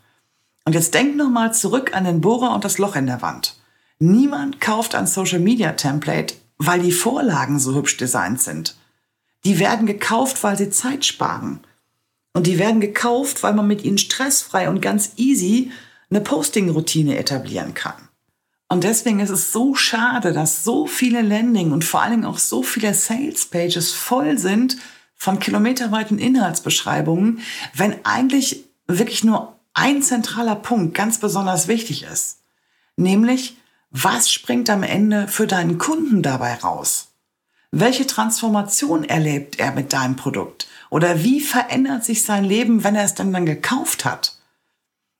[0.69, 3.55] Und jetzt denk nochmal zurück an den Bohrer und das Loch in der Wand.
[3.97, 8.77] Niemand kauft ein Social Media Template, weil die Vorlagen so hübsch designt sind.
[9.45, 11.61] Die werden gekauft, weil sie Zeit sparen.
[12.33, 15.71] Und die werden gekauft, weil man mit ihnen stressfrei und ganz easy
[16.11, 18.07] eine Posting-Routine etablieren kann.
[18.67, 22.61] Und deswegen ist es so schade, dass so viele Landing und vor Dingen auch so
[22.61, 24.77] viele Sales-Pages voll sind
[25.15, 27.39] von kilometerweiten Inhaltsbeschreibungen,
[27.73, 32.39] wenn eigentlich wirklich nur ein zentraler Punkt ganz besonders wichtig ist.
[32.97, 33.57] Nämlich,
[33.91, 37.13] was springt am Ende für deinen Kunden dabei raus?
[37.71, 40.67] Welche Transformation erlebt er mit deinem Produkt?
[40.89, 44.35] Oder wie verändert sich sein Leben, wenn er es dann, dann gekauft hat?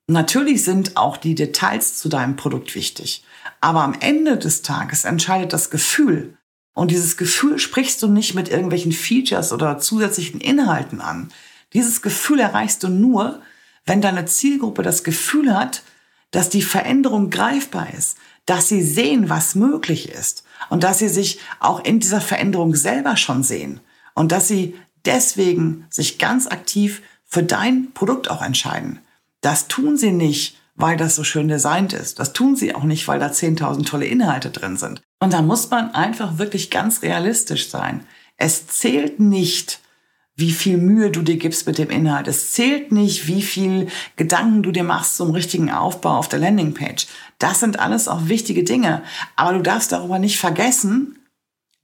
[0.07, 3.23] Natürlich sind auch die Details zu deinem Produkt wichtig.
[3.61, 6.37] Aber am Ende des Tages entscheidet das Gefühl.
[6.73, 11.31] Und dieses Gefühl sprichst du nicht mit irgendwelchen Features oder zusätzlichen Inhalten an.
[11.73, 13.41] Dieses Gefühl erreichst du nur,
[13.85, 15.83] wenn deine Zielgruppe das Gefühl hat,
[16.31, 21.39] dass die Veränderung greifbar ist, dass sie sehen, was möglich ist und dass sie sich
[21.59, 23.79] auch in dieser Veränderung selber schon sehen
[24.13, 28.99] und dass sie deswegen sich ganz aktiv für dein Produkt auch entscheiden.
[29.41, 32.19] Das tun sie nicht, weil das so schön designt ist.
[32.19, 35.01] Das tun sie auch nicht, weil da 10.000 tolle Inhalte drin sind.
[35.19, 38.05] Und da muss man einfach wirklich ganz realistisch sein.
[38.37, 39.79] Es zählt nicht,
[40.39, 42.28] wie viel Mühe du dir gibst mit dem Inhalt.
[42.28, 47.08] Es zählt nicht, wie viel Gedanken du dir machst zum richtigen Aufbau auf der Landingpage.
[47.39, 49.04] Das sind alles auch wichtige Dinge.
[49.36, 51.19] Aber du darfst darüber nicht vergessen,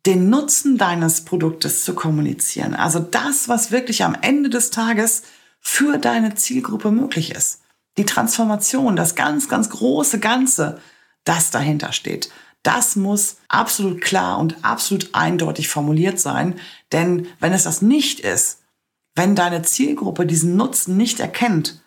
[0.05, 2.75] den Nutzen deines Produktes zu kommunizieren.
[2.75, 5.23] Also das, was wirklich am Ende des Tages
[5.59, 7.61] für deine Zielgruppe möglich ist.
[7.97, 10.79] Die Transformation, das ganz, ganz große Ganze,
[11.23, 12.29] das dahinter steht.
[12.61, 16.55] Das muss absolut klar und absolut eindeutig formuliert sein.
[16.95, 18.59] Denn wenn es das nicht ist,
[19.15, 21.81] wenn deine Zielgruppe diesen Nutzen nicht erkennt,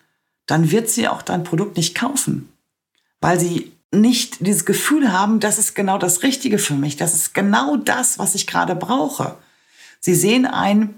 [0.45, 2.53] dann wird sie auch dein Produkt nicht kaufen,
[3.19, 7.33] weil sie nicht dieses Gefühl haben, das ist genau das Richtige für mich, das ist
[7.33, 9.35] genau das, was ich gerade brauche.
[9.99, 10.93] Sie sehen ein,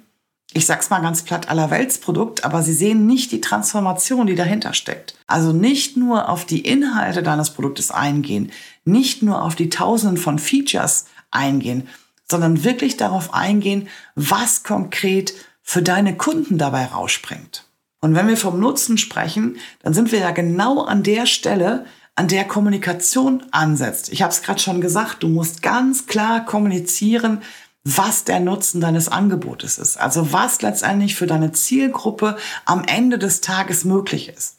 [0.52, 5.16] ich sag's mal ganz platt, allerweltsprodukt, aber sie sehen nicht die Transformation, die dahinter steckt.
[5.26, 8.52] Also nicht nur auf die Inhalte deines Produktes eingehen,
[8.84, 11.88] nicht nur auf die Tausenden von Features eingehen,
[12.32, 17.66] sondern wirklich darauf eingehen, was konkret für deine Kunden dabei rausspringt.
[18.02, 22.28] Und wenn wir vom Nutzen sprechen, dann sind wir ja genau an der Stelle, an
[22.28, 24.12] der Kommunikation ansetzt.
[24.12, 27.42] Ich habe es gerade schon gesagt, du musst ganz klar kommunizieren,
[27.84, 29.98] was der Nutzen deines Angebotes ist.
[29.98, 34.58] Also was letztendlich für deine Zielgruppe am Ende des Tages möglich ist.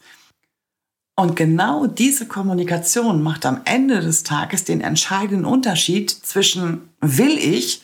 [1.14, 7.82] Und genau diese Kommunikation macht am Ende des Tages den entscheidenden Unterschied zwischen will ich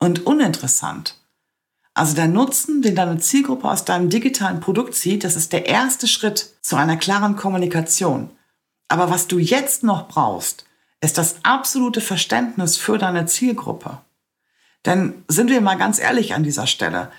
[0.00, 1.16] und uninteressant.
[1.94, 6.08] Also der Nutzen, den deine Zielgruppe aus deinem digitalen Produkt zieht, das ist der erste
[6.08, 8.30] Schritt zu einer klaren Kommunikation.
[8.88, 10.66] Aber was du jetzt noch brauchst,
[11.00, 13.98] ist das absolute Verständnis für deine Zielgruppe.
[14.84, 17.10] Denn sind wir mal ganz ehrlich an dieser Stelle,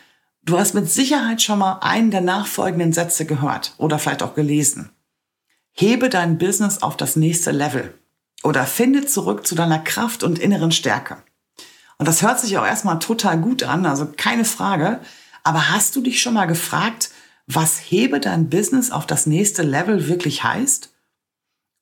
[0.48, 4.92] Du hast mit Sicherheit schon mal einen der nachfolgenden Sätze gehört oder vielleicht auch gelesen.
[5.78, 7.94] Hebe dein Business auf das nächste Level
[8.44, 11.18] oder finde zurück zu deiner Kraft und inneren Stärke.
[11.98, 15.02] Und das hört sich auch erstmal total gut an, also keine Frage.
[15.44, 17.12] Aber hast du dich schon mal gefragt,
[17.46, 20.94] was hebe dein Business auf das nächste Level wirklich heißt?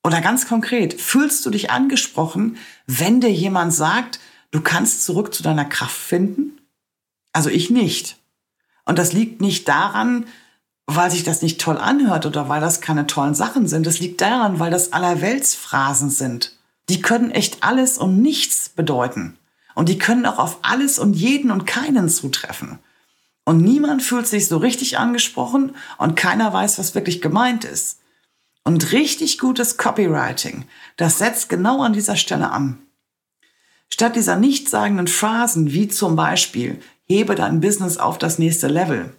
[0.02, 4.18] Oder ganz konkret, fühlst du dich angesprochen, wenn dir jemand sagt,
[4.50, 6.58] du kannst zurück zu deiner Kraft finden?
[7.32, 8.18] Also ich nicht.
[8.84, 10.26] Und das liegt nicht daran,
[10.86, 13.86] weil sich das nicht toll anhört oder weil das keine tollen Sachen sind.
[13.86, 16.56] Das liegt daran, weil das Allerweltsphrasen sind.
[16.88, 19.38] Die können echt alles und nichts bedeuten.
[19.74, 22.78] Und die können auch auf alles und jeden und keinen zutreffen.
[23.44, 28.00] Und niemand fühlt sich so richtig angesprochen und keiner weiß, was wirklich gemeint ist.
[28.62, 30.64] Und richtig gutes Copywriting,
[30.96, 32.78] das setzt genau an dieser Stelle an.
[33.90, 39.14] Statt dieser nichtssagenden Phrasen wie zum Beispiel hebe dein Business auf das nächste Level,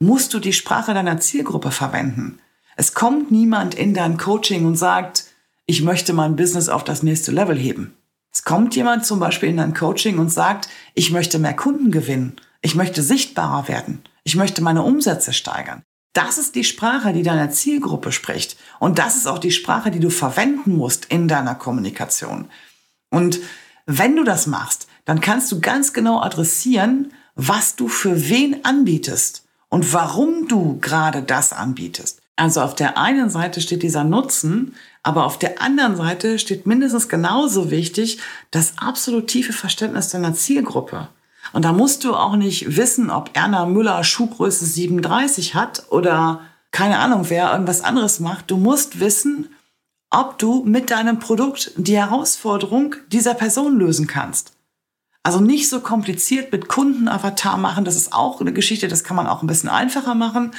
[0.00, 2.38] musst du die Sprache deiner Zielgruppe verwenden.
[2.76, 5.24] Es kommt niemand in dein Coaching und sagt,
[5.66, 7.94] ich möchte mein Business auf das nächste Level heben.
[8.32, 12.36] Es kommt jemand zum Beispiel in dein Coaching und sagt, ich möchte mehr Kunden gewinnen,
[12.62, 15.82] ich möchte sichtbarer werden, ich möchte meine Umsätze steigern.
[16.12, 18.56] Das ist die Sprache, die deiner Zielgruppe spricht.
[18.80, 22.48] Und das ist auch die Sprache, die du verwenden musst in deiner Kommunikation.
[23.10, 23.40] Und
[23.86, 29.47] wenn du das machst, dann kannst du ganz genau adressieren, was du für wen anbietest
[29.68, 32.20] und warum du gerade das anbietest.
[32.36, 37.08] Also auf der einen Seite steht dieser Nutzen, aber auf der anderen Seite steht mindestens
[37.08, 38.18] genauso wichtig
[38.50, 41.08] das absolut tiefe Verständnis deiner Zielgruppe.
[41.52, 46.98] Und da musst du auch nicht wissen, ob Erna Müller Schuhgröße 37 hat oder keine
[46.98, 48.50] Ahnung, wer irgendwas anderes macht.
[48.50, 49.48] Du musst wissen,
[50.10, 54.52] ob du mit deinem Produkt die Herausforderung dieser Person lösen kannst.
[55.28, 57.84] Also nicht so kompliziert mit Kundenavatar machen.
[57.84, 60.52] Das ist auch eine Geschichte, das kann man auch ein bisschen einfacher machen.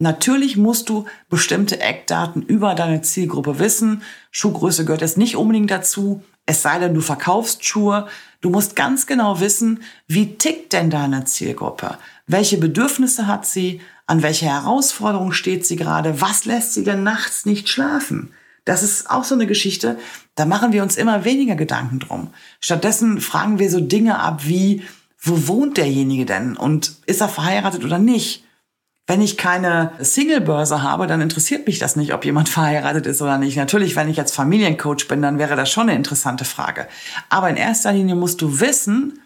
[0.00, 4.02] Natürlich musst du bestimmte Eckdaten über deine Zielgruppe wissen.
[4.32, 8.08] Schuhgröße gehört jetzt nicht unbedingt dazu, es sei denn, du verkaufst Schuhe.
[8.40, 11.96] Du musst ganz genau wissen, wie tickt denn deine Zielgruppe?
[12.26, 13.80] Welche Bedürfnisse hat sie?
[14.08, 16.20] An welcher Herausforderung steht sie gerade?
[16.20, 18.32] Was lässt sie denn nachts nicht schlafen?
[18.68, 19.98] Das ist auch so eine Geschichte,
[20.34, 22.34] da machen wir uns immer weniger Gedanken drum.
[22.60, 24.82] Stattdessen fragen wir so Dinge ab wie,
[25.18, 28.44] wo wohnt derjenige denn und ist er verheiratet oder nicht?
[29.06, 33.38] Wenn ich keine Single-Börse habe, dann interessiert mich das nicht, ob jemand verheiratet ist oder
[33.38, 33.56] nicht.
[33.56, 36.86] Natürlich, wenn ich jetzt Familiencoach bin, dann wäre das schon eine interessante Frage.
[37.30, 39.18] Aber in erster Linie musst du wissen,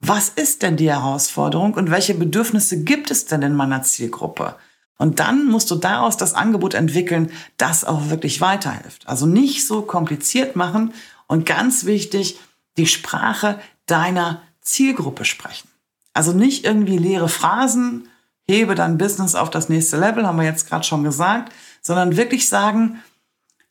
[0.00, 4.56] was ist denn die Herausforderung und welche Bedürfnisse gibt es denn in meiner Zielgruppe?
[5.00, 9.08] Und dann musst du daraus das Angebot entwickeln, das auch wirklich weiterhilft.
[9.08, 10.92] Also nicht so kompliziert machen
[11.26, 12.38] und ganz wichtig,
[12.76, 15.68] die Sprache deiner Zielgruppe sprechen.
[16.12, 18.08] Also nicht irgendwie leere Phrasen,
[18.46, 22.50] hebe dein Business auf das nächste Level, haben wir jetzt gerade schon gesagt, sondern wirklich
[22.50, 23.00] sagen,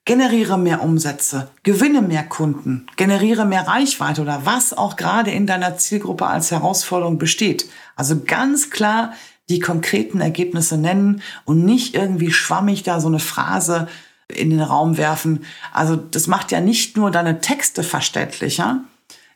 [0.05, 5.77] generiere mehr Umsätze, gewinne mehr Kunden, generiere mehr Reichweite oder was auch gerade in deiner
[5.77, 7.69] Zielgruppe als Herausforderung besteht.
[7.95, 9.13] Also ganz klar
[9.49, 13.87] die konkreten Ergebnisse nennen und nicht irgendwie schwammig da so eine Phrase
[14.27, 15.43] in den Raum werfen.
[15.73, 18.83] Also das macht ja nicht nur deine Texte verständlicher,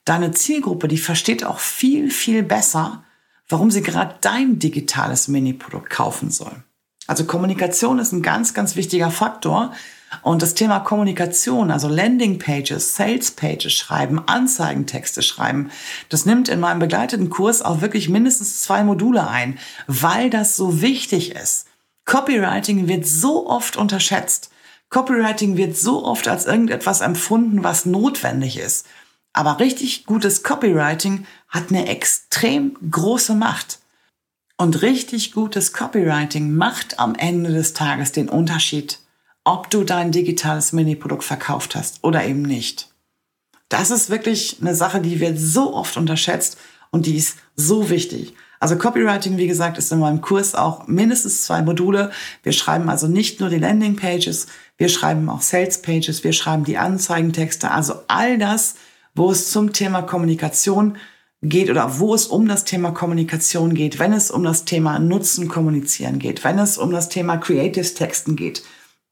[0.05, 3.03] deine Zielgruppe, die versteht auch viel, viel besser,
[3.49, 6.63] warum sie gerade dein digitales Mini-Produkt kaufen soll.
[7.07, 9.73] Also Kommunikation ist ein ganz, ganz wichtiger Faktor,
[10.21, 15.71] und das Thema Kommunikation, also Landingpages, Salespages schreiben, Anzeigentexte schreiben,
[16.09, 20.81] das nimmt in meinem begleiteten Kurs auch wirklich mindestens zwei Module ein, weil das so
[20.81, 21.65] wichtig ist.
[22.05, 24.51] Copywriting wird so oft unterschätzt.
[24.89, 28.85] Copywriting wird so oft als irgendetwas empfunden, was notwendig ist.
[29.33, 33.79] Aber richtig gutes Copywriting hat eine extrem große Macht.
[34.57, 38.99] Und richtig gutes Copywriting macht am Ende des Tages den Unterschied
[39.43, 42.89] ob du dein digitales Mini-Produkt verkauft hast oder eben nicht.
[43.69, 46.57] Das ist wirklich eine Sache, die wird so oft unterschätzt
[46.91, 48.33] und die ist so wichtig.
[48.59, 52.11] Also Copywriting, wie gesagt, ist in meinem Kurs auch mindestens zwei Module.
[52.43, 57.71] Wir schreiben also nicht nur die Landingpages, wir schreiben auch Salespages, wir schreiben die Anzeigentexte,
[57.71, 58.75] also all das,
[59.15, 60.97] wo es zum Thema Kommunikation
[61.41, 65.49] geht oder wo es um das Thema Kommunikation geht, wenn es um das Thema Nutzen
[65.49, 68.63] kommunizieren geht, wenn es um das Thema Creative Texten geht,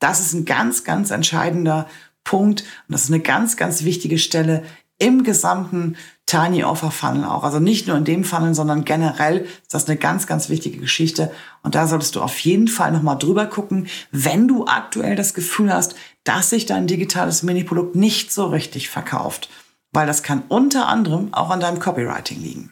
[0.01, 1.87] das ist ein ganz, ganz entscheidender
[2.25, 4.63] Punkt und das ist eine ganz, ganz wichtige Stelle
[4.97, 5.95] im gesamten
[6.27, 7.43] Tiny Offer Funnel auch.
[7.43, 11.31] Also nicht nur in dem Funnel, sondern generell ist das eine ganz, ganz wichtige Geschichte.
[11.63, 15.73] Und da solltest du auf jeden Fall nochmal drüber gucken, wenn du aktuell das Gefühl
[15.73, 19.49] hast, dass sich dein digitales Mini-Produkt nicht so richtig verkauft.
[19.91, 22.71] Weil das kann unter anderem auch an deinem Copywriting liegen.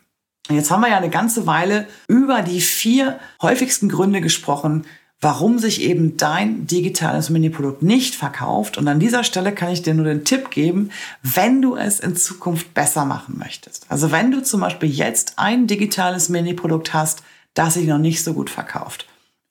[0.50, 4.86] Und jetzt haben wir ja eine ganze Weile über die vier häufigsten Gründe gesprochen,
[5.22, 8.78] warum sich eben dein digitales Mini-Produkt nicht verkauft.
[8.78, 10.92] Und an dieser Stelle kann ich dir nur den Tipp geben,
[11.24, 13.86] wenn du es in Zukunft besser machen möchtest.
[13.90, 18.34] Also wenn du zum Beispiel jetzt ein digitales Mini-Produkt hast, das sich noch nicht so
[18.34, 19.08] gut verkauft.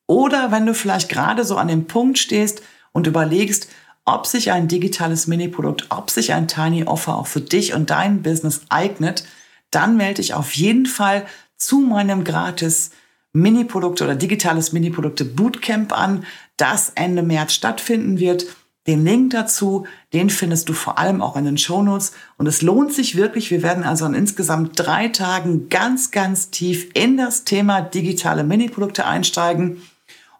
[0.06, 2.62] Oder wenn du vielleicht gerade so an dem Punkt stehst
[2.92, 3.68] und überlegst,
[4.06, 8.22] ob sich ein digitales Mini-Produkt, ob sich ein Tiny Offer auch für dich und dein
[8.22, 9.24] Business eignet,
[9.70, 11.26] dann melde dich auf jeden Fall
[11.58, 12.90] zu meinem gratis
[13.32, 16.24] Mini-Produkte oder digitales Mini-Produkte Bootcamp an,
[16.56, 18.46] das Ende März stattfinden wird.
[18.86, 22.12] Den Link dazu, den findest du vor allem auch in den Shownotes.
[22.38, 23.50] Und es lohnt sich wirklich.
[23.50, 29.04] Wir werden also an insgesamt drei Tagen ganz, ganz tief in das Thema digitale Mini-Produkte
[29.04, 29.82] einsteigen.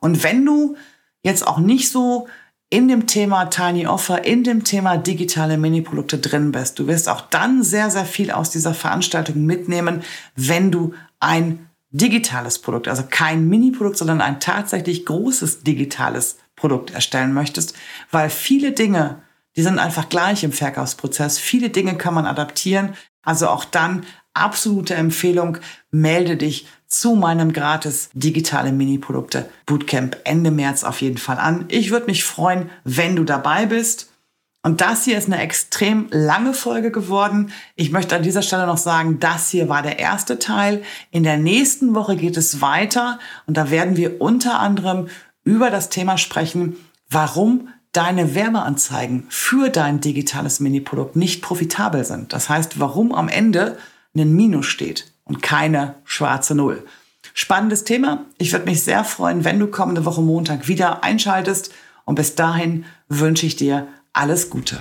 [0.01, 0.77] Und wenn du
[1.23, 2.27] jetzt auch nicht so
[2.71, 7.23] in dem Thema Tiny Offer, in dem Thema digitale Mini-Produkte drin bist, du wirst auch
[7.23, 10.03] dann sehr, sehr viel aus dieser Veranstaltung mitnehmen,
[10.37, 17.33] wenn du ein digitales Produkt, also kein Mini-Produkt, sondern ein tatsächlich großes digitales Produkt erstellen
[17.33, 17.75] möchtest,
[18.11, 19.23] weil viele Dinge,
[19.57, 21.39] die sind einfach gleich im Verkaufsprozess.
[21.39, 22.95] Viele Dinge kann man adaptieren.
[23.23, 25.59] Also auch dann absolute Empfehlung,
[25.91, 31.67] melde dich zu meinem gratis digitale Mini-Produkte Bootcamp Ende März auf jeden Fall an.
[31.69, 34.11] Ich würde mich freuen, wenn du dabei bist.
[34.63, 37.53] Und das hier ist eine extrem lange Folge geworden.
[37.77, 40.83] Ich möchte an dieser Stelle noch sagen, das hier war der erste Teil.
[41.11, 45.09] In der nächsten Woche geht es weiter und da werden wir unter anderem
[45.45, 46.77] über das Thema sprechen,
[47.09, 52.33] warum deine Werbeanzeigen für dein digitales Mini-Produkt nicht profitabel sind.
[52.33, 53.79] Das heißt, warum am Ende
[54.17, 56.85] ein Minus steht und keine schwarze Null.
[57.35, 58.25] Spannendes Thema.
[58.37, 61.73] Ich würde mich sehr freuen, wenn du kommende Woche Montag wieder einschaltest.
[62.05, 63.87] Und bis dahin wünsche ich dir
[64.19, 64.79] alles Gute.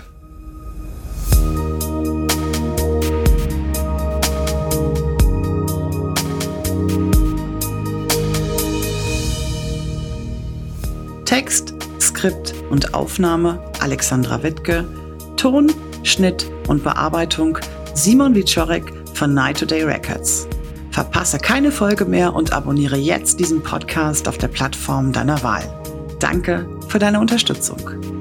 [11.26, 14.86] Text, Skript und Aufnahme Alexandra Wittke,
[15.36, 15.72] Ton,
[16.02, 17.60] Schnitt und Bearbeitung
[17.94, 20.48] Simon Wiczorek von Night Today Records.
[20.90, 25.64] Verpasse keine Folge mehr und abonniere jetzt diesen Podcast auf der Plattform deiner Wahl.
[26.20, 28.17] Danke für deine Unterstützung.